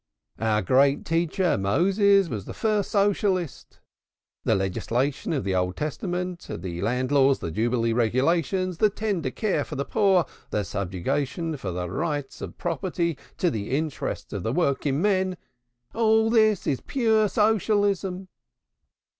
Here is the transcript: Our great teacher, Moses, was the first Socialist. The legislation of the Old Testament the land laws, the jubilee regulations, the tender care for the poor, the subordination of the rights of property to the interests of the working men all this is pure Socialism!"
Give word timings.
Our 0.39 0.63
great 0.63 1.05
teacher, 1.05 1.59
Moses, 1.59 2.27
was 2.27 2.45
the 2.45 2.55
first 2.55 2.89
Socialist. 2.89 3.81
The 4.45 4.55
legislation 4.55 5.31
of 5.31 5.43
the 5.43 5.53
Old 5.53 5.77
Testament 5.77 6.39
the 6.49 6.81
land 6.81 7.11
laws, 7.11 7.37
the 7.37 7.51
jubilee 7.51 7.93
regulations, 7.93 8.79
the 8.79 8.89
tender 8.89 9.29
care 9.29 9.63
for 9.63 9.75
the 9.75 9.85
poor, 9.85 10.25
the 10.49 10.63
subordination 10.63 11.53
of 11.53 11.61
the 11.61 11.87
rights 11.87 12.41
of 12.41 12.57
property 12.57 13.15
to 13.37 13.51
the 13.51 13.69
interests 13.69 14.33
of 14.33 14.41
the 14.41 14.51
working 14.53 15.03
men 15.03 15.37
all 15.93 16.31
this 16.31 16.65
is 16.65 16.81
pure 16.81 17.29
Socialism!" 17.29 18.27